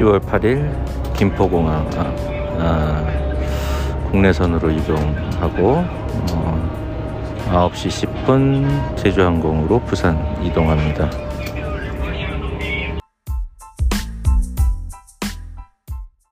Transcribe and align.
10월 0.00 0.18
8일 0.20 1.14
김포공항 1.14 1.86
아, 1.94 2.14
아, 2.58 4.10
국내선으로 4.10 4.70
이동하고 4.70 5.84
어, 6.32 7.70
9시 7.72 8.08
10분 8.24 8.96
제주항공으로 8.96 9.80
부산 9.80 10.16
이동합니다. 10.42 11.10